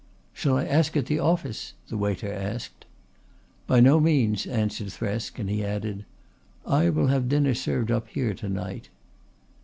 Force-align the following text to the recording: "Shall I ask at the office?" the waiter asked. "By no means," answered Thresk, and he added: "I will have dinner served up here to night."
"Shall 0.33 0.57
I 0.57 0.65
ask 0.65 0.97
at 0.97 1.05
the 1.05 1.19
office?" 1.19 1.75
the 1.89 1.95
waiter 1.95 2.33
asked. 2.33 2.87
"By 3.67 3.79
no 3.81 3.99
means," 3.99 4.47
answered 4.47 4.87
Thresk, 4.87 5.37
and 5.37 5.47
he 5.47 5.63
added: 5.63 6.05
"I 6.65 6.89
will 6.89 7.09
have 7.13 7.29
dinner 7.29 7.53
served 7.53 7.91
up 7.91 8.07
here 8.07 8.33
to 8.33 8.49
night." 8.49 8.89